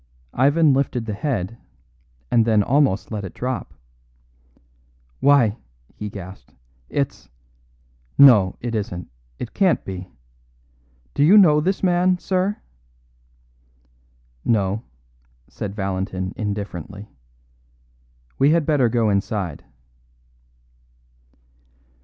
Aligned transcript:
Ivan 0.33 0.73
lifted 0.73 1.05
the 1.05 1.13
head, 1.13 1.59
and 2.31 2.43
then 2.43 2.63
almost 2.63 3.11
let 3.11 3.23
it 3.23 3.35
drop. 3.35 3.71
"Why," 5.19 5.57
he 5.95 6.09
gasped, 6.09 6.55
"it's 6.89 7.29
no, 8.17 8.55
it 8.61 8.73
isn't; 8.73 9.11
it 9.37 9.53
can't 9.53 9.85
be. 9.85 10.09
Do 11.13 11.23
you 11.23 11.37
know 11.37 11.61
this 11.61 11.83
man, 11.83 12.17
sir?" 12.17 12.57
"No," 14.43 14.81
said 15.47 15.75
Valentin 15.75 16.33
indifferently; 16.35 17.11
"we 18.39 18.49
had 18.49 18.65
better 18.65 18.89
go 18.89 19.11
inside." 19.11 19.63